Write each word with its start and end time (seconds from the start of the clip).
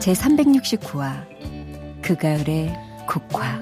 제 0.00 0.14
369화 0.14 1.26
그 2.00 2.16
가을의 2.16 2.74
국화. 3.06 3.60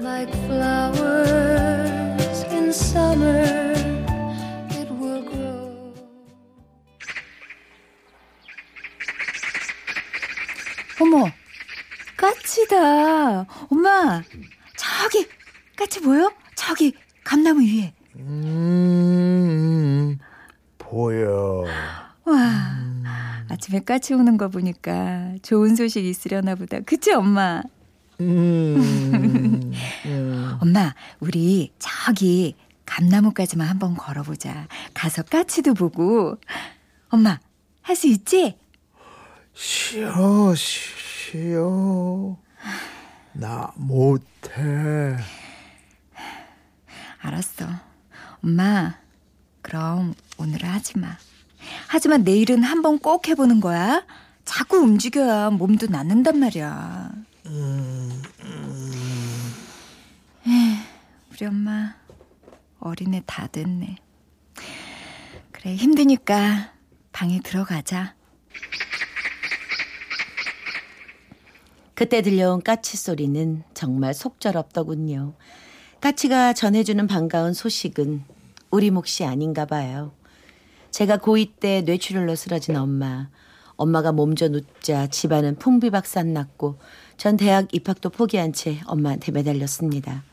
어머 11.01 11.29
까치다. 12.15 13.45
엄마 13.69 14.23
저기 14.77 15.27
까치 15.75 15.99
보여? 16.01 16.31
저기 16.55 16.93
감나무 17.25 17.61
위에. 17.61 17.93
음, 18.15 20.17
보여. 20.77 21.65
와 22.23 22.78
아침에 23.59 23.81
까치 23.81 24.13
오는 24.13 24.37
거 24.37 24.47
보니까 24.47 25.33
좋은 25.41 25.75
소식 25.75 26.05
있으려나 26.05 26.55
보다 26.55 26.79
그치 26.79 27.11
엄마? 27.11 27.61
음, 28.21 29.73
음. 30.05 30.57
엄마, 30.61 30.95
우리 31.19 31.73
저기 31.77 32.55
감나무까지만 32.85 33.67
한번 33.67 33.95
걸어보자. 33.95 34.67
가서 34.93 35.23
까치도 35.23 35.73
보고. 35.73 36.37
엄마, 37.09 37.39
할 37.81 37.95
수 37.95 38.07
있지? 38.07 38.57
싫어, 39.53 40.53
싫어. 40.55 42.37
나 43.33 43.73
못해. 43.75 45.17
알았어. 47.21 47.65
엄마, 48.41 48.95
그럼 49.61 50.13
오늘은 50.37 50.67
하지 50.69 50.97
마. 50.97 51.17
하지만 51.87 52.23
내일은 52.23 52.63
한번 52.63 52.99
꼭 52.99 53.27
해보는 53.27 53.59
거야. 53.59 54.05
자꾸 54.45 54.77
움직여야 54.77 55.51
몸도 55.51 55.87
낫는단 55.87 56.39
말이야. 56.39 57.11
음, 57.47 58.21
음. 58.41 58.89
우리 61.31 61.45
엄마 61.45 61.95
어린애 62.79 63.21
다 63.25 63.47
됐네. 63.47 63.95
그래 65.51 65.75
힘드니까 65.75 66.73
방에 67.11 67.39
들어가자. 67.41 68.15
그때 71.93 72.21
들려온 72.21 72.63
까치 72.63 72.95
소리는 72.95 73.63
정말 73.73 74.13
속절없더군요. 74.13 75.33
까치가 75.99 76.53
전해주는 76.53 77.07
반가운 77.07 77.53
소식은 77.53 78.23
우리 78.71 78.89
몫이 78.89 79.25
아닌가 79.25 79.65
봐요. 79.65 80.13
제가 80.91 81.17
고2 81.17 81.59
때 81.59 81.81
뇌출혈로 81.81 82.35
쓰러진 82.35 82.75
엄마. 82.75 83.29
엄마가 83.75 84.11
몸져 84.11 84.49
눕자 84.49 85.07
집안은 85.07 85.55
풍비박산 85.55 86.33
났고 86.33 86.77
전 87.15 87.37
대학 87.37 87.73
입학도 87.73 88.09
포기한 88.09 88.51
채 88.51 88.81
엄마한테 88.85 89.31
매달렸습니다. 89.31 90.23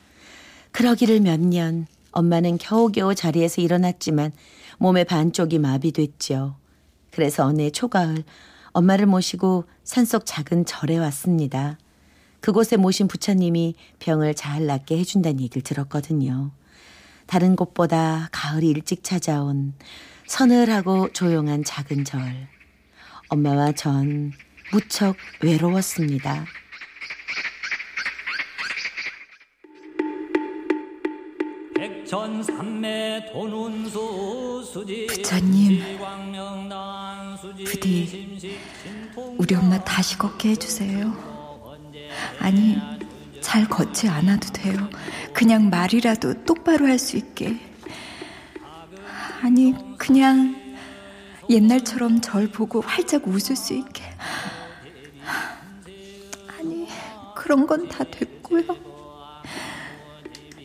그러기를 0.72 1.20
몇 1.20 1.40
년 1.40 1.86
엄마는 2.10 2.58
겨우겨우 2.58 3.14
자리에서 3.14 3.60
일어났지만 3.60 4.32
몸의 4.78 5.04
반쪽이 5.04 5.58
마비됐죠. 5.58 6.56
그래서 7.12 7.44
어느 7.44 7.70
초가을 7.70 8.24
엄마를 8.72 9.06
모시고 9.06 9.64
산속 9.84 10.22
작은 10.26 10.64
절에 10.64 10.98
왔습니다. 10.98 11.78
그곳에 12.40 12.76
모신 12.76 13.06
부처님이 13.06 13.74
병을 13.98 14.34
잘 14.34 14.66
낫게 14.66 14.98
해준다는 14.98 15.40
얘기를 15.40 15.62
들었거든요. 15.62 16.50
다른 17.26 17.54
곳보다 17.56 18.28
가을이 18.32 18.68
일찍 18.68 19.02
찾아온 19.04 19.74
서늘하고 20.26 21.12
조용한 21.12 21.64
작은 21.64 22.04
절. 22.04 22.48
엄마와 23.28 23.72
전 23.72 24.32
무척 24.72 25.16
외로웠습니다. 25.40 26.44
부처님, 35.08 35.98
부디 37.64 38.38
우리 39.38 39.54
엄마 39.54 39.82
다시 39.84 40.16
걷게 40.18 40.50
해주세요. 40.50 41.12
아니, 42.40 42.76
잘 43.40 43.68
걷지 43.68 44.08
않아도 44.08 44.52
돼요. 44.52 44.88
그냥 45.32 45.68
말이라도 45.70 46.44
똑바로 46.44 46.86
할 46.86 46.98
수 46.98 47.16
있게. 47.16 47.58
아니, 49.42 49.74
그냥 49.98 50.56
옛날처럼 51.48 52.20
절 52.20 52.48
보고 52.48 52.80
활짝 52.80 53.26
웃을 53.26 53.56
수 53.56 53.74
있게. 53.74 54.02
아니, 56.58 56.88
그런 57.34 57.66
건 57.66 57.88
다 57.88 58.04
됐고요. 58.04 58.64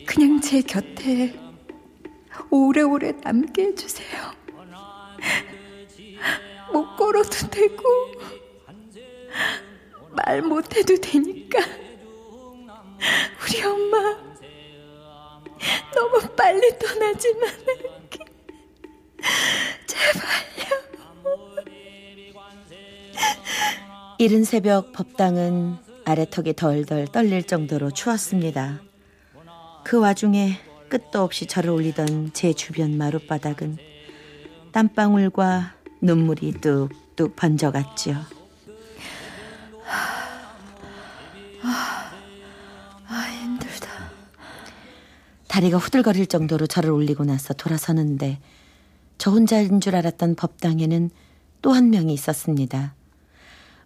그냥 0.06 0.40
제 0.40 0.60
곁에 0.60 1.38
오래오래 2.50 3.12
남게 3.22 3.62
해주세요. 3.68 4.32
못 6.72 6.96
걸어도 6.96 7.48
되고, 7.48 7.82
말 10.10 10.42
못해도 10.42 10.96
되니까. 10.96 11.58
우리 13.42 13.62
엄마, 13.62 13.98
너무 15.94 16.20
빨리 16.36 16.78
떠나지만. 16.78 17.50
제발요. 19.92 20.82
이른 24.18 24.44
새벽 24.44 24.92
법당은 24.92 25.76
아래턱이 26.04 26.54
덜덜 26.54 27.06
떨릴 27.08 27.44
정도로 27.44 27.90
추웠습니다. 27.90 28.80
그 29.84 29.98
와중에 29.98 30.58
끝도 30.88 31.22
없이 31.22 31.46
절을 31.46 31.70
올리던 31.70 32.32
제 32.32 32.52
주변 32.52 32.96
마룻바닥은 32.96 33.78
땀방울과 34.72 35.74
눈물이 36.00 36.54
뚝뚝 36.60 37.36
번져갔죠. 37.36 38.14
아, 41.64 43.26
힘들다. 43.42 43.88
다리가 45.48 45.76
후들거릴 45.78 46.26
정도로 46.26 46.66
절을 46.66 46.90
올리고 46.90 47.24
나서 47.24 47.52
돌아서는데 47.54 48.38
저 49.22 49.30
혼자인 49.30 49.80
줄 49.80 49.94
알았던 49.94 50.34
법당에는 50.34 51.08
또 51.62 51.72
한 51.72 51.90
명이 51.90 52.12
있었습니다. 52.12 52.92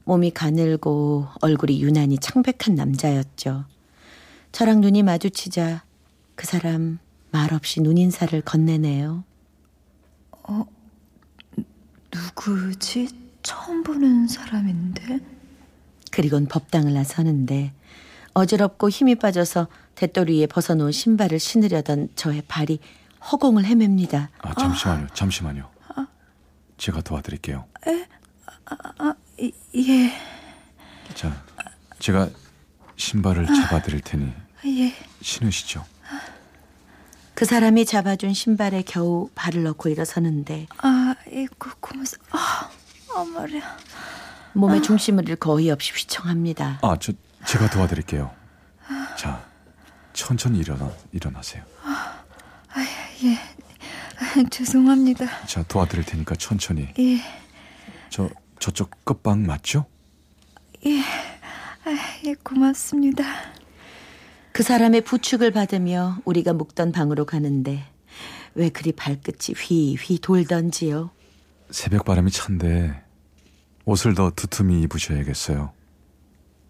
몸이 0.05 0.31
가늘고 0.31 1.27
얼굴이 1.43 1.83
유난히 1.83 2.17
창백한 2.17 2.75
남자였죠. 2.75 3.67
저랑 4.53 4.81
눈이 4.81 5.03
마주치자 5.03 5.85
그 6.37 6.47
사람 6.47 6.99
말없이 7.33 7.83
눈인사를 7.83 8.41
건네네요. 8.41 9.25
누구지? 12.15 13.09
처음 13.43 13.83
보는 13.83 14.29
사람인데? 14.29 15.21
그리곤 16.13 16.47
법당을 16.47 16.95
나서는데 16.95 17.75
어지럽고 18.33 18.89
힘이 18.89 19.17
빠져서 19.17 19.69
대돌 19.97 20.31
위에 20.31 20.47
벗어놓은 20.47 20.93
신발을 20.93 21.39
신으려던 21.39 22.09
저의 22.17 22.43
발이 22.49 22.79
허공을 23.33 23.65
헤맵니다. 23.65 24.31
아, 24.43 24.55
잠시만요. 24.55 25.09
잠시만요. 25.15 25.71
제가 26.79 27.01
도와드릴게요. 27.01 27.65
이, 29.39 29.53
예, 29.75 30.13
자, 31.15 31.43
제가 31.99 32.29
신발을 32.97 33.47
잡아드릴 33.47 34.01
테니 34.01 34.33
예. 34.67 34.95
신으시죠. 35.21 35.85
그 37.35 37.45
사람이 37.45 37.85
잡아준 37.85 38.33
신발에 38.33 38.83
겨우 38.87 39.29
발을 39.35 39.63
넣고 39.65 39.91
일어서는데 39.91 40.67
아, 40.79 41.15
이거 41.31 41.71
고무줄. 41.81 42.19
아, 42.31 42.71
아 43.15 43.25
말이야. 43.25 43.77
몸의 44.55 44.83
중심을 44.83 45.29
잃고 45.29 45.53
어이없이 45.53 45.93
휘청합니다. 45.93 46.79
아, 46.83 46.97
저 46.99 47.13
제가 47.47 47.69
도와드릴게요. 47.69 48.35
자, 49.19 49.45
천천히 50.15 50.59
일어나 50.59 50.91
일어나세요. 51.13 51.63
예. 52.79 53.06
아, 53.25 54.49
죄송합니다. 54.51 55.47
자, 55.47 55.63
도와드릴 55.65 56.05
테니까 56.05 56.35
천천히. 56.37 56.89
예, 56.99 57.21
저 58.11 58.29
저쪽 58.59 58.91
끝방 59.05 59.45
맞죠? 59.45 59.87
예. 60.87 61.03
예, 62.27 62.35
고맙습니다. 62.43 63.25
그 64.53 64.63
사람의 64.63 65.03
부축을 65.03 65.53
받으며 65.53 66.19
우리가 66.25 66.53
묵던 66.53 66.91
방으로 66.93 67.25
가는데 67.27 67.85
왜 68.55 68.69
그리 68.71 68.91
발끝이 68.93 69.55
휘휘 69.57 70.19
돌던지요. 70.19 71.11
새벽 71.71 72.05
바람이 72.05 72.31
찬데 72.31 73.03
옷을 73.85 74.15
더 74.15 74.31
두툼히 74.35 74.83
입으셔야겠어요. 74.83 75.73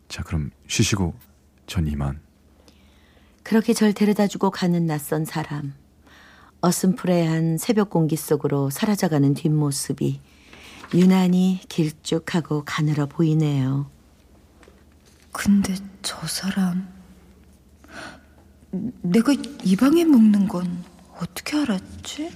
자, 0.08 0.22
그럼 0.22 0.50
쉬시고 0.66 1.14
전 1.66 1.86
이만. 1.86 2.20
그렇게 3.42 3.72
절 3.72 3.92
데려다주고 3.92 4.50
가는 4.50 4.86
낯선 4.86 5.24
사람. 5.24 5.72
어슴푸레한 6.60 7.58
새벽 7.58 7.90
공기 7.90 8.16
속으로 8.16 8.70
사라져가는 8.70 9.34
뒷모습이 9.34 10.20
유난히 10.94 11.60
길쭉하고 11.68 12.64
가늘어 12.64 13.06
보이네요. 13.06 13.90
근데 15.32 15.74
저 16.02 16.26
사람 16.26 16.88
내가 19.02 19.32
이 19.64 19.76
방에 19.76 20.04
묵는 20.04 20.48
건 20.48 20.84
어떻게 21.18 21.56
알았지? 21.56 22.30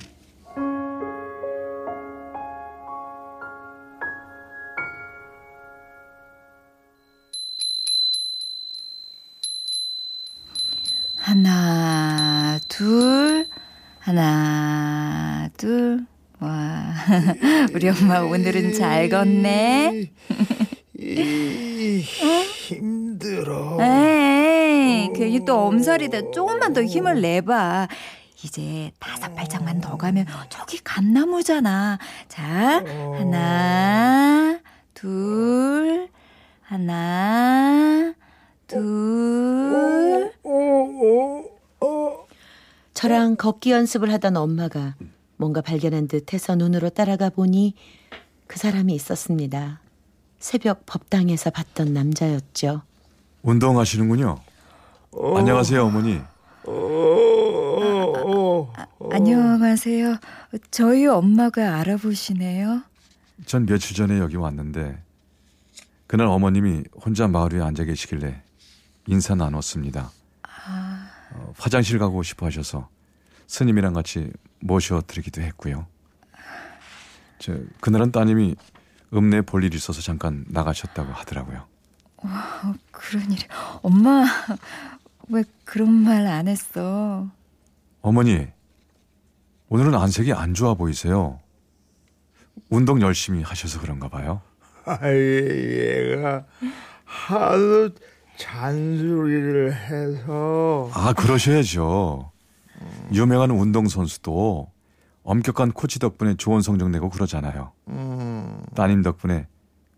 하나, 11.17 12.59
둘, 12.67 13.10
하나, 14.11 15.49
둘. 15.57 16.05
와, 16.41 16.93
우리 17.73 17.89
엄마 17.89 18.19
오늘은 18.19 18.75
잘 18.75 19.09
걷네. 19.09 20.11
이, 20.99 22.01
힘들어. 22.01 23.79
에이, 23.81 25.11
괜히 25.15 25.45
또 25.45 25.61
엄살이다. 25.61 26.33
조금만 26.33 26.73
더 26.73 26.83
힘을 26.83 27.21
내봐. 27.21 27.87
이제 28.43 28.91
다섯 28.99 29.33
발짝만 29.37 29.81
더 29.81 29.97
가면 29.97 30.27
저기 30.49 30.83
감나무잖아. 30.83 32.01
자, 32.27 32.85
하나, 33.17 34.59
둘, 34.93 36.09
하나, 36.63 38.13
둘. 38.67 40.33
어, 40.43 40.51
어, 40.51 41.87
어. 41.87 42.30
저랑 43.01 43.37
걷기 43.37 43.71
연습을 43.71 44.13
하던 44.13 44.37
엄마가 44.37 44.95
뭔가 45.39 45.63
발견한 45.63 46.07
듯해서 46.07 46.55
눈으로 46.55 46.91
따라가 46.91 47.31
보니 47.31 47.73
그 48.47 48.59
사람이 48.59 48.95
있었습니다. 48.95 49.81
새벽 50.39 50.85
법당에서 50.85 51.49
봤던 51.49 51.95
남자였죠. 51.95 52.83
운동하시는군요. 53.41 54.39
안녕하세요, 55.35 55.83
어머니. 55.83 56.21
어, 56.65 56.73
어, 58.23 58.73
어. 58.99 59.09
안녕하세요. 59.11 60.19
저희 60.71 61.07
엄마가 61.07 61.77
알아보시네요. 61.77 62.83
전 63.47 63.65
며칠 63.65 63.97
전에 63.97 64.19
여기 64.19 64.37
왔는데 64.37 65.03
그날 66.07 66.27
어머님이 66.27 66.85
혼자 67.03 67.27
마을 67.29 67.55
위에 67.55 67.63
앉아 67.63 67.85
계시길래 67.85 68.43
인사 69.07 69.35
나눴습니다. 69.35 70.11
어, 71.33 71.53
화장실 71.59 71.99
가고 71.99 72.23
싶어 72.23 72.47
하셔서 72.47 72.89
스님이랑 73.47 73.93
같이 73.93 74.31
모셔드리기도 74.61 75.43
했고요. 75.43 75.87
저 77.39 77.55
그날은 77.81 78.13
따님이 78.13 78.55
읍내 79.15 79.43
볼일 79.43 79.75
있어서 79.75 80.01
잠깐 80.03 80.45
나가셨다고 80.49 81.13
하더라고요. 81.13 81.67
어, 82.19 82.29
그런 82.91 83.33
일이. 83.33 83.43
엄마, 83.83 84.25
왜 85.29 85.43
그런 85.65 85.93
말 85.93 86.27
안 86.27 86.49
했어? 86.49 87.27
어머니, 88.03 88.47
오늘은 89.69 89.95
안색이 89.95 90.33
안 90.33 90.55
좋아 90.55 90.75
보이세요. 90.75 91.41
운동 92.69 93.01
열심히 93.01 93.43
하셔서 93.43 93.81
그런가 93.81 94.09
봐요. 94.09 94.43
아이, 94.85 95.17
얘가 95.17 96.45
하도 97.05 97.91
잔소리를 98.41 99.75
해서 99.75 100.91
아, 100.95 101.13
그러셔야죠. 101.13 102.31
유명한 103.13 103.51
운동 103.51 103.87
선수도 103.87 104.69
엄격한 105.23 105.73
코치 105.73 105.99
덕분에 105.99 106.35
좋은 106.37 106.63
성적 106.63 106.89
내고 106.89 107.11
그러잖아요. 107.11 107.73
음, 107.89 108.63
따님 108.75 109.03
덕분에 109.03 109.47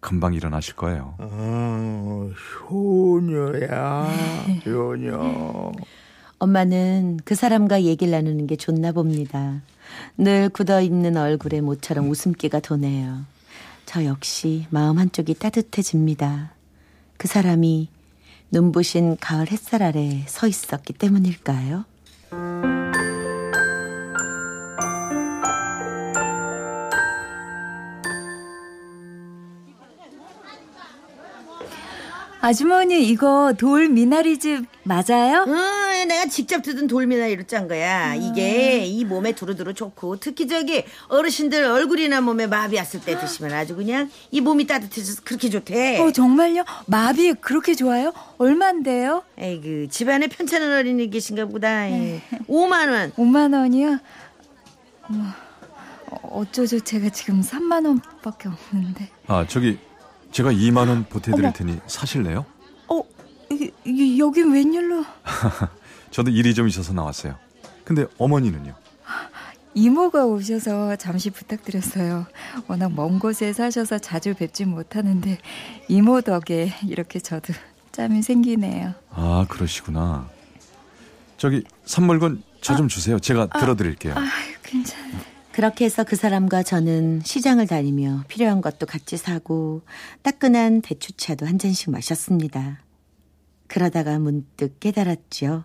금방 0.00 0.35
일어나실 0.35 0.75
거예요. 0.75 1.15
어, 1.19 2.31
효녀야, 2.69 4.09
효녀. 4.67 5.73
엄마는 6.41 7.21
그 7.25 7.37
사람과 7.37 7.83
얘기를 7.85 8.11
나누는 8.11 8.49
게 8.49 8.56
좋나 8.56 8.91
봅니다. 8.91 9.61
늘 10.19 10.49
굳어 10.49 10.81
있는 10.81 11.17
얼굴에 11.17 11.61
모처럼 11.61 12.11
웃음기가 12.11 12.59
도네요. 12.59 13.21
저 13.87 14.05
역시 14.05 14.67
마음 14.71 14.99
한쪽이 14.99 15.35
따뜻해집니다. 15.35 16.50
그 17.17 17.29
사람이 17.29 17.88
눈부신 18.52 19.16
가을 19.19 19.50
햇살 19.50 19.82
아래 19.82 20.25
서 20.28 20.46
있었기 20.46 20.93
때문일까요? 20.93 21.87
아주머니, 32.43 33.08
이거 33.08 33.54
돌 33.56 33.88
미나리즙 33.88 34.66
맞아요? 34.82 35.46
어, 36.02 36.04
내가 36.04 36.26
직접 36.26 36.62
뜯은 36.62 36.88
돌미나리로 36.88 37.44
짠 37.44 37.69
거야. 37.69 38.14
이게 38.14 38.84
이 38.84 39.04
몸에 39.04 39.32
두루두루 39.32 39.75
좋고 39.75 40.16
특히 40.16 40.49
저기 40.49 40.84
어르신들 41.08 41.64
얼굴이나 41.64 42.20
몸에 42.20 42.46
마비 42.49 42.76
왔을 42.76 43.00
때 43.00 43.19
드시면 43.19 43.52
아주 43.52 43.76
그냥 43.76 44.10
이 44.31 44.40
몸이 44.40 44.66
따뜻해져서 44.66 45.22
그렇게 45.25 45.49
좋대. 45.49 46.00
어, 46.00 46.10
정말요? 46.10 46.64
마비 46.87 47.32
그렇게 47.34 47.75
좋아요? 47.75 48.12
얼만데요? 48.38 49.22
에이그 49.38 49.88
집안에 49.90 50.26
편찮은 50.26 50.76
어린이 50.76 51.08
계신가 51.08 51.46
보다. 51.46 51.88
예. 51.90 52.21
5만 52.49 52.90
원. 52.90 53.12
5만 53.12 53.54
원이요? 53.54 53.99
어머, 55.09 55.25
어, 56.11 56.40
어쩌죠? 56.40 56.80
제가 56.80 57.11
지금 57.11 57.42
3만 57.42 57.87
원밖에 57.87 58.49
없는데. 58.49 59.09
아, 59.28 59.47
저기 59.49 59.78
제가 60.32 60.50
2만 60.52 60.88
원 60.88 61.04
보태드릴 61.04 61.44
어머. 61.44 61.52
테니 61.52 61.78
사실래요? 61.87 62.44
어, 62.88 63.02
이, 63.50 63.71
이, 63.85 64.18
여긴 64.18 64.52
웬일로? 64.52 65.04
저도 66.12 66.31
일이 66.31 66.54
좀 66.54 66.69
있어서 66.69 66.92
나왔어요. 66.92 67.37
근데 67.85 68.07
어머니는요? 68.19 68.75
이모가 69.75 70.26
오셔서 70.26 70.97
잠시 70.97 71.31
부탁드렸어요. 71.31 72.26
워낙 72.69 72.92
먼 72.95 73.19
곳에 73.19 73.54
사셔서 73.54 73.99
자주 73.99 74.35
뵙진 74.35 74.69
못하는데 74.69 75.38
이모 75.88 76.21
덕에 76.21 76.75
이렇게 76.87 77.19
저도 77.19 77.54
짬이 77.90 78.23
생기네요. 78.23 78.92
아, 79.11 79.47
그러시구나. 79.49 80.28
저기 81.38 81.64
선물건 81.87 82.42
저좀 82.61 82.88
주세요. 82.88 83.19
제가 83.19 83.47
들어드릴게요. 83.47 84.14
아유, 84.14 84.54
괜찮은데. 84.62 85.19
그렇게 85.52 85.87
해서 85.87 86.04
그 86.04 86.16
사람과 86.16 86.62
저는 86.62 87.23
시장을 87.25 87.66
다니며 87.66 88.25
필요한 88.28 88.61
것도 88.61 88.87
같이 88.87 89.16
사고 89.16 89.83
따끈한 90.23 90.83
대추차도 90.83 91.47
한 91.47 91.59
잔씩 91.59 91.90
마셨습니다. 91.90 92.81
그러다가 93.66 94.19
문득 94.19 94.78
깨달았죠. 94.81 95.64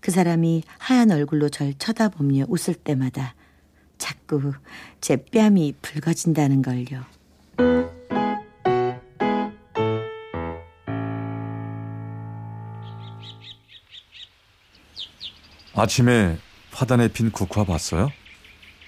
그 0.00 0.10
사람이 0.10 0.62
하얀 0.78 1.10
얼굴로 1.10 1.48
절 1.48 1.74
쳐다보며 1.74 2.44
웃을 2.48 2.74
때마다 2.74 3.34
자꾸 3.98 4.52
제 5.00 5.16
뺨이 5.16 5.74
붉어진다는 5.82 6.62
걸요. 6.62 7.04
아침에 15.74 16.38
화단에 16.72 17.08
핀 17.08 17.30
국화 17.30 17.64
봤어요? 17.64 18.10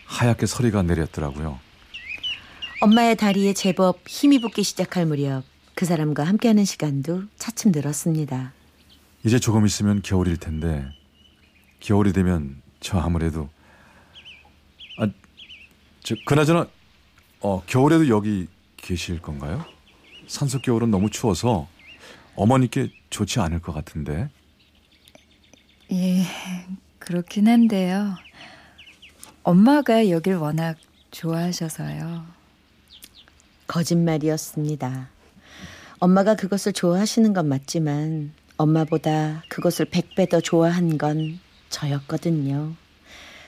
하얗게 0.07 0.47
서리가 0.47 0.83
내렸더라고요. 0.83 1.59
엄마의 2.81 3.17
다리에 3.17 3.53
제법 3.53 4.01
힘이 4.09 4.41
붙기 4.41 4.63
시작할 4.63 5.07
무렵 5.07 5.45
그 5.75 5.85
사람과 5.85 6.25
함께하는 6.25 6.65
시간도 6.65 7.25
차츰 7.37 7.71
늘었습니다. 7.73 8.53
이제 9.25 9.39
조금 9.39 9.67
있으면 9.67 10.03
겨울일 10.03 10.39
텐데 10.39 10.85
겨울이 11.81 12.13
되면 12.13 12.63
저 12.81 12.99
아무래도 12.99 13.49
아, 14.99 15.09
저 16.03 16.15
그나저나 16.27 16.67
어, 17.41 17.63
겨울에도 17.67 18.09
여기 18.09 18.47
계실 18.77 19.21
건가요? 19.21 19.65
산속 20.27 20.63
겨울은 20.63 20.91
너무 20.91 21.11
추워서 21.11 21.69
어머니께 22.37 22.93
좋지 23.11 23.41
않을 23.41 23.61
것 23.61 23.73
같은데 23.73 24.31
예, 25.93 26.25
그렇긴 26.99 27.49
한데요. 27.49 28.15
엄마가 29.43 30.09
여길 30.09 30.37
워낙 30.37 30.77
좋아하셔서요. 31.11 32.25
거짓말이었습니다. 33.67 35.09
엄마가 35.99 36.37
그것을 36.37 36.73
좋아하시는 36.73 37.33
건 37.33 37.49
맞지만 37.49 38.33
엄마보다 38.57 39.43
그것을 39.49 39.87
백배 39.87 40.29
더 40.29 40.41
좋아한 40.41 40.97
건 40.97 41.41
저였거든요. 41.81 42.75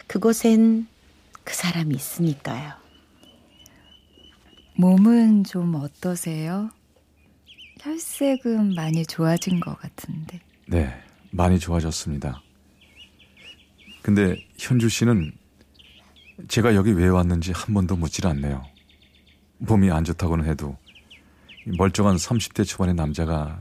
그곳엔 0.07 0.87
그 1.45 1.55
사람이 1.55 1.95
있으니까요. 1.95 2.73
몸은 4.77 5.45
좀 5.45 5.75
어떠세요? 5.75 6.71
혈색은 7.81 8.75
많이 8.75 9.05
좋아진 9.05 9.61
것 9.61 9.79
같은데. 9.79 10.41
네, 10.67 10.95
많이 11.31 11.59
좋아졌습니다. 11.59 12.43
근데 14.03 14.37
현주 14.59 14.89
씨는 14.89 15.33
제가 16.49 16.75
여기 16.75 16.93
왜 16.93 17.09
왔는지 17.09 17.53
한 17.53 17.75
번도 17.75 17.97
묻질 17.97 18.27
않네요. 18.27 18.65
몸이 19.59 19.91
안 19.91 20.05
좋다고는 20.05 20.47
해도 20.47 20.77
멀쩡한 21.77 22.17
30대 22.17 22.67
초반의 22.67 22.95
남자가 22.95 23.61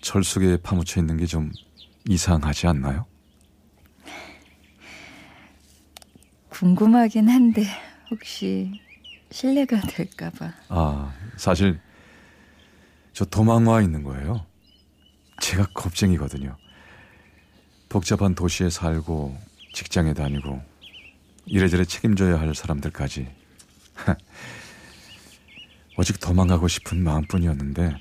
절 0.00 0.24
속에 0.24 0.58
파묻혀 0.62 1.00
있는 1.00 1.16
게 1.16 1.26
좀 1.26 1.52
이상하지 2.08 2.66
않나요? 2.66 3.06
궁금하긴 6.62 7.28
한데 7.28 7.64
혹시 8.08 8.70
실례가 9.32 9.80
될까봐. 9.80 10.52
아, 10.68 11.12
사실 11.36 11.80
저 13.12 13.24
도망 13.24 13.66
와 13.66 13.82
있는 13.82 14.04
거예요. 14.04 14.46
제가 15.40 15.66
겁쟁이거든요. 15.74 16.56
복잡한 17.88 18.36
도시에 18.36 18.70
살고 18.70 19.36
직장에 19.72 20.14
다니고 20.14 20.62
이래저래 21.46 21.84
책임져야 21.84 22.38
할 22.38 22.54
사람들까지 22.54 23.28
오직 25.98 26.20
도망가고 26.20 26.68
싶은 26.68 27.02
마음뿐이었는데 27.02 27.96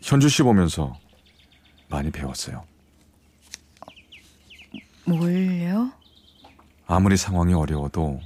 현주 0.00 0.30
씨 0.30 0.42
보면서 0.42 0.98
많이 1.90 2.10
배웠어요. 2.10 2.64
뭘요? 5.04 5.92
아무리 6.92 7.16
상황이 7.16 7.54
어려워도 7.54 8.20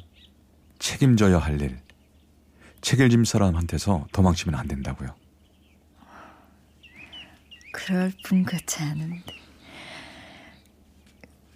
책임져야 0.81 1.39
할 1.39 1.61
일, 1.61 1.79
책임짐 2.81 3.25
사람한테서 3.25 4.09
도망치면 4.11 4.59
안 4.59 4.67
된다고요. 4.67 5.15
그럴 7.73 8.13
분 8.25 8.43
같지 8.43 8.83
않은데. 8.83 9.23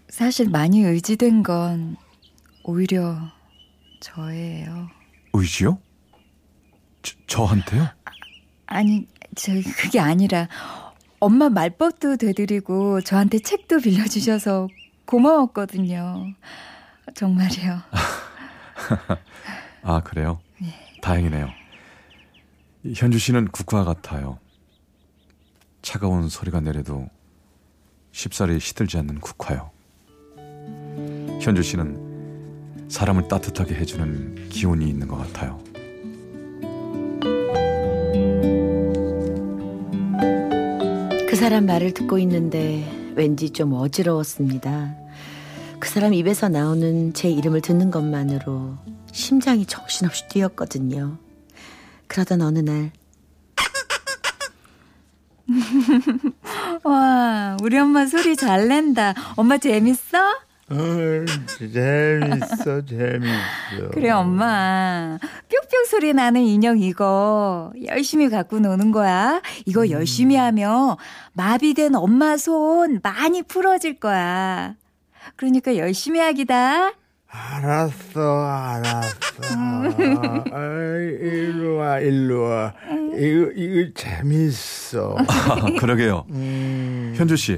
사실 0.08 0.48
많이 0.50 0.82
의지된 0.82 1.42
건 1.42 1.96
오히려 2.62 3.18
저예요. 3.98 4.88
의지요? 5.32 5.80
저, 7.02 7.16
저한테요? 7.26 7.88
아니, 8.66 9.08
저 9.34 9.52
그게 9.76 9.98
아니라 9.98 10.48
엄마 11.18 11.48
말벗도 11.48 12.18
되드리고 12.18 13.00
저한테 13.00 13.40
책도 13.40 13.80
빌려주셔서 13.80 14.68
고마웠거든요. 15.06 16.34
정말이요. 17.14 17.80
아, 19.82 20.00
그래요? 20.02 20.40
다행이네요. 21.02 21.48
이 22.84 22.94
현주 22.96 23.18
씨는 23.18 23.48
국화 23.48 23.84
같아요. 23.84 24.38
차가운 25.82 26.28
소리가 26.28 26.60
내려도 26.60 27.08
쉽사리 28.12 28.60
시들지 28.60 28.98
않는 28.98 29.20
국화요. 29.20 29.70
현주 31.40 31.62
씨는 31.62 32.88
사람을 32.88 33.28
따뜻하게 33.28 33.74
해주는 33.76 34.48
기운이 34.50 34.88
있는 34.88 35.08
것 35.08 35.16
같아요. 35.16 35.58
그 41.28 41.36
사람 41.36 41.66
말을 41.66 41.94
듣고 41.94 42.18
있는데 42.18 43.12
왠지 43.14 43.50
좀 43.50 43.72
어지러웠습니다. 43.72 45.00
그 45.80 45.88
사람 45.88 46.12
입에서 46.14 46.49
나오는 46.49 47.12
제 47.14 47.28
이름을 47.30 47.62
듣는 47.62 47.90
것만으로 47.90 48.76
심장이 49.12 49.64
정신없이 49.66 50.28
뛰었거든요. 50.28 51.18
그러던 52.06 52.42
어느 52.42 52.58
날 52.58 52.92
와, 56.84 57.56
우리 57.62 57.76
엄마 57.78 58.06
소리 58.06 58.37
잘 58.37 58.68
낸다. 58.68 59.14
엄마 59.37 59.58
재밌어? 59.58 60.18
어, 60.70 60.76
재밌어, 61.58 62.84
재밌어. 62.84 63.90
그래, 63.92 64.10
엄마. 64.10 65.18
뿅뿅 65.49 65.84
소리 65.88 66.12
나는 66.14 66.42
인형 66.42 66.78
이거 66.78 67.72
열심히 67.87 68.28
갖고 68.28 68.60
노는 68.60 68.92
거야. 68.92 69.42
이거 69.66 69.90
열심히 69.90 70.37
하면 70.37 70.96
마비된 71.32 71.96
엄마 71.96 72.37
손 72.37 73.00
많이 73.02 73.42
풀어질 73.42 73.99
거야. 73.99 74.76
그러니까 75.37 75.76
열심히 75.76 76.20
하기다. 76.20 76.92
알았어, 77.32 78.44
알았어. 78.46 79.14
일로 81.22 81.76
와, 81.76 82.00
일로 82.00 82.42
와. 82.42 82.75
이거, 83.16 83.50
이거 83.54 83.92
재밌어. 83.94 85.16
아, 85.28 85.54
그러게요. 85.78 86.26
음, 86.30 87.14
현주 87.16 87.37
씨, 87.37 87.52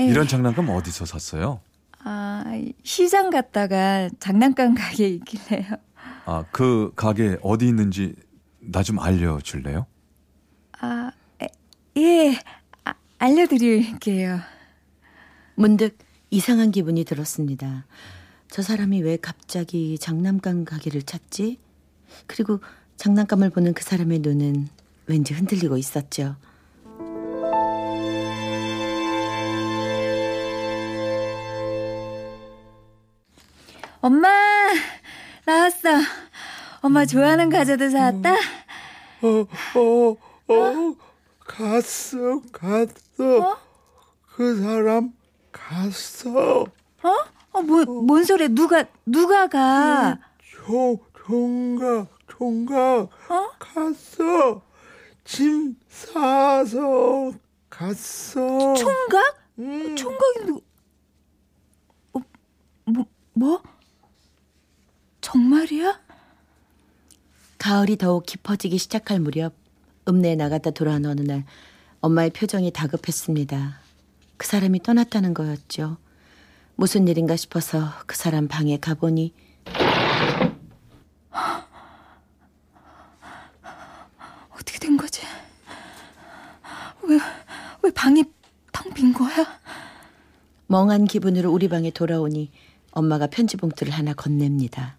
에이. 0.00 0.08
이런 0.08 0.26
장난감 0.26 0.68
어디서 0.70 1.04
샀어요? 1.04 1.60
아, 2.02 2.44
시장 2.82 3.30
갔다가 3.30 4.08
장난감 4.18 4.74
가게 4.74 5.08
있길래요. 5.08 5.76
아, 6.24 6.44
그 6.50 6.92
가게 6.96 7.36
어디 7.42 7.66
있는지 7.68 8.14
나 8.60 8.82
좀 8.82 8.98
알려줄래요? 8.98 9.86
아, 10.80 11.10
에, 11.42 11.46
예, 11.96 12.38
아, 12.84 12.94
알려드릴게요. 13.18 14.40
문득 15.54 15.96
이상한 16.30 16.70
기분이 16.70 17.04
들었습니다. 17.04 17.86
저 18.50 18.62
사람이 18.62 19.02
왜 19.02 19.16
갑자기 19.16 19.98
장난감 19.98 20.64
가게를 20.64 21.02
찾지? 21.02 21.58
그리고 22.26 22.60
장난감을 22.96 23.50
보는 23.50 23.74
그 23.74 23.82
사람의 23.82 24.18
눈은 24.20 24.68
왠지 25.06 25.34
흔들리고 25.34 25.76
있었죠. 25.78 26.36
엄마, 34.00 34.28
나왔어. 35.44 35.88
엄마 36.82 37.04
좋아하는 37.04 37.50
과자도 37.50 37.90
사왔다. 37.90 38.34
어, 38.34 39.46
어, 39.74 40.54
어, 40.54 40.94
갔어, 41.40 42.40
갔어. 42.52 43.58
그 44.34 44.60
사람 44.60 45.17
갔어. 45.52 46.62
어? 46.62 46.68
어, 47.52 47.62
뭐, 47.62 47.84
뭔 47.84 48.24
소리야? 48.24 48.48
누가, 48.48 48.84
누가 49.06 49.48
가? 49.48 50.18
총, 50.38 50.98
총각, 51.26 52.08
총각. 52.28 53.10
어? 53.30 53.50
갔어. 53.58 54.62
짐 55.24 55.76
싸서 55.88 57.32
갔어. 57.68 58.74
총각? 58.74 59.38
음. 59.58 59.96
총각이 59.96 60.40
누구? 60.46 60.62
어, 62.14 62.20
뭐, 62.86 63.06
뭐? 63.34 63.62
정말이야? 65.20 66.00
가을이 67.58 67.96
더욱 67.98 68.24
깊어지기 68.24 68.78
시작할 68.78 69.20
무렵 69.20 69.52
읍내에 70.08 70.36
나갔다 70.36 70.70
돌아온 70.70 71.04
어느 71.04 71.20
날 71.20 71.44
엄마의 72.00 72.30
표정이 72.30 72.70
다급했습니다. 72.72 73.80
그 74.38 74.46
사람이 74.46 74.82
떠났다는 74.82 75.34
거였죠. 75.34 75.98
무슨 76.76 77.06
일인가 77.08 77.36
싶어서 77.36 77.90
그 78.06 78.16
사람 78.16 78.48
방에 78.48 78.78
가보니 78.78 79.34
어떻게 84.54 84.78
된 84.78 84.96
거지? 84.96 85.22
왜, 87.02 87.18
왜 87.82 87.90
방이 87.90 88.24
텅 88.72 88.94
빈 88.94 89.12
거야? 89.12 89.58
멍한 90.68 91.06
기분으로 91.06 91.52
우리 91.52 91.68
방에 91.68 91.90
돌아오니 91.90 92.50
엄마가 92.92 93.26
편지 93.26 93.56
봉투를 93.56 93.92
하나 93.92 94.14
건넵니다. 94.14 94.96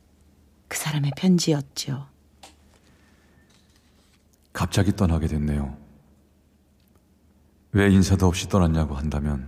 그 0.67 0.77
사람의 0.77 1.12
편지였죠. 1.17 2.08
갑자기 4.53 4.96
떠나게 4.96 5.27
됐네요. 5.27 5.77
왜 7.72 7.92
인사도 7.92 8.28
없이 8.28 8.50
떠났냐고 8.50 8.96
한다면 8.96 9.48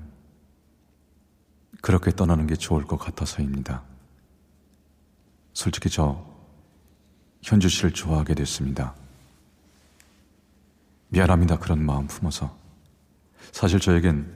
그렇게 1.81 2.11
떠나는 2.11 2.45
게 2.45 2.55
좋을 2.55 2.85
것 2.85 2.97
같아서입니다. 2.97 3.81
솔직히 5.53 5.89
저 5.89 6.23
현주 7.41 7.69
씨를 7.69 7.91
좋아하게 7.91 8.35
됐습니다. 8.35 8.93
미안합니다. 11.09 11.57
그런 11.57 11.83
마음 11.83 12.07
품어서. 12.07 12.55
사실 13.51 13.79
저에겐 13.79 14.31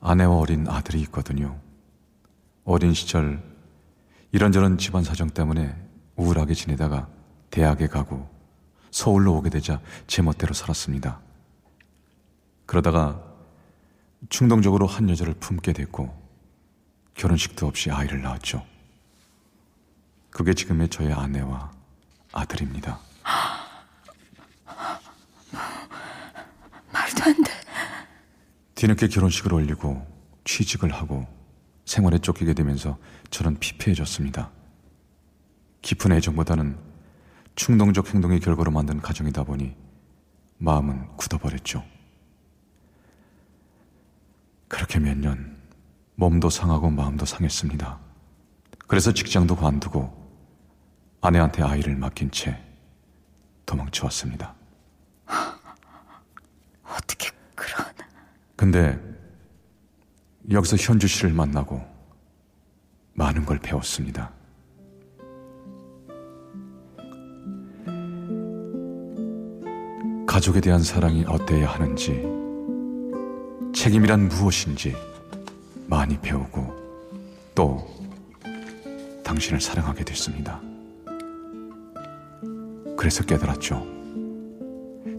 아내와 0.00 0.36
어린 0.36 0.66
아들이 0.68 1.00
있거든요. 1.02 1.60
어린 2.64 2.94
시절 2.94 3.42
이런저런 4.32 4.78
집안 4.78 5.04
사정 5.04 5.30
때문에 5.30 5.76
우울하게 6.16 6.54
지내다가 6.54 7.08
대학에 7.50 7.86
가고 7.86 8.28
서울로 8.90 9.34
오게 9.36 9.50
되자 9.50 9.80
제멋대로 10.06 10.54
살았습니다. 10.54 11.25
그러다가 12.66 13.22
충동적으로 14.28 14.86
한 14.86 15.08
여자를 15.08 15.34
품게 15.34 15.72
됐고 15.72 16.14
결혼식도 17.14 17.66
없이 17.66 17.90
아이를 17.90 18.20
낳았죠. 18.22 18.64
그게 20.30 20.52
지금의 20.52 20.88
저의 20.88 21.12
아내와 21.12 21.70
아들입니다. 22.32 22.98
말도 26.92 27.24
안 27.24 27.42
돼. 27.42 27.52
뒤늦게 28.74 29.08
결혼식을 29.08 29.54
올리고 29.54 30.06
취직을 30.44 30.92
하고 30.92 31.26
생활에 31.86 32.18
쫓기게 32.18 32.52
되면서 32.52 32.98
저는 33.30 33.58
피폐해졌습니다. 33.58 34.50
깊은 35.80 36.12
애정보다는 36.12 36.76
충동적 37.54 38.12
행동의 38.12 38.40
결과로 38.40 38.70
만든 38.70 39.00
가정이다 39.00 39.44
보니 39.44 39.74
마음은 40.58 41.16
굳어버렸죠. 41.16 41.95
그렇게 44.68 44.98
몇 44.98 45.16
년 45.16 45.56
몸도 46.16 46.48
상하고 46.50 46.90
마음도 46.90 47.26
상했습니다. 47.26 47.98
그래서 48.86 49.12
직장도 49.12 49.56
관두고 49.56 50.12
아내한테 51.20 51.62
아이를 51.62 51.96
맡긴 51.96 52.30
채 52.30 52.58
도망쳐 53.66 54.06
왔습니다. 54.06 54.54
어떻게 56.84 57.30
그런. 57.54 57.86
근데 58.54 58.98
여기서 60.50 60.76
현주 60.76 61.06
씨를 61.06 61.32
만나고 61.32 61.84
많은 63.14 63.44
걸 63.44 63.58
배웠습니다. 63.58 64.32
가족에 70.26 70.60
대한 70.60 70.82
사랑이 70.82 71.24
어때야 71.26 71.68
하는지, 71.70 72.22
책임이란 73.76 74.28
무엇인지 74.28 74.96
많이 75.86 76.18
배우고 76.18 76.74
또 77.54 77.86
당신을 79.22 79.60
사랑하게 79.60 80.02
됐습니다. 80.02 80.60
그래서 82.96 83.22
깨달았죠. 83.22 83.86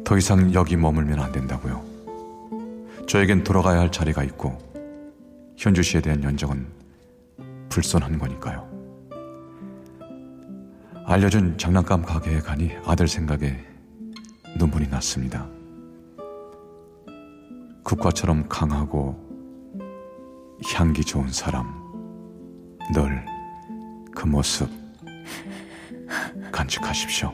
더 0.04 0.18
이상 0.18 0.52
여기 0.56 0.76
머물면 0.76 1.20
안 1.20 1.32
된다고요. 1.32 1.86
저에겐 3.08 3.44
돌아가야 3.44 3.80
할 3.80 3.92
자리가 3.92 4.24
있고 4.24 4.58
현주 5.56 5.84
씨에 5.84 6.02
대한 6.02 6.24
연정은 6.24 6.66
불손한 7.70 8.18
거니까요. 8.18 8.68
알려준 11.06 11.60
장난감 11.60 12.02
가게에 12.02 12.40
가니 12.40 12.72
아들 12.86 13.08
생각에 13.08 13.64
눈물이 14.58 14.88
났습니다. 14.88 15.57
국화처럼 17.88 18.50
강하고 18.50 19.16
향기 20.76 21.06
좋은 21.06 21.32
사람, 21.32 21.66
늘 22.94 23.38
그 24.18 24.26
모습 24.26 24.68
간직하십시오. 26.52 27.32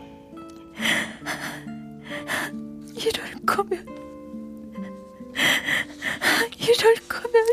이럴 2.97 3.31
거면. 3.45 3.87
이럴 6.59 6.95
거면 7.07 7.47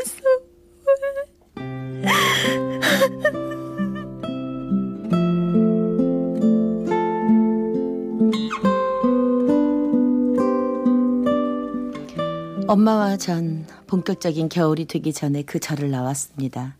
엄마와 12.71 13.17
전 13.17 13.67
본격적인 13.87 14.47
겨울이 14.47 14.85
되기 14.85 15.11
전에 15.11 15.41
그 15.41 15.59
절을 15.59 15.91
나왔습니다. 15.91 16.77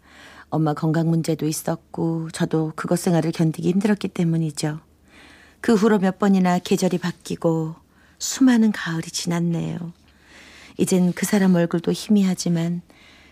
엄마 0.49 0.73
건강 0.73 1.09
문제도 1.09 1.45
있었고 1.45 2.29
저도 2.31 2.71
그것 2.77 2.97
생활을 2.97 3.33
견디기 3.33 3.69
힘들었기 3.71 4.07
때문이죠. 4.07 4.79
그 5.59 5.73
후로 5.73 5.99
몇 5.99 6.17
번이나 6.17 6.59
계절이 6.59 6.97
바뀌고 6.97 7.75
수많은 8.19 8.71
가을이 8.71 9.07
지났네요. 9.07 9.91
이젠 10.77 11.11
그 11.11 11.25
사람 11.25 11.55
얼굴도 11.55 11.91
희미하지만 11.91 12.81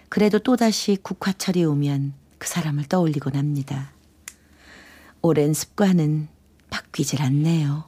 그래도 0.10 0.40
또다시 0.40 0.98
국화철이 1.02 1.64
오면 1.64 2.12
그 2.40 2.50
사람을 2.50 2.90
떠올리곤 2.90 3.38
합니다. 3.38 3.94
오랜 5.22 5.54
습관은 5.54 6.28
바뀌질 6.70 7.22
않네요. 7.22 7.86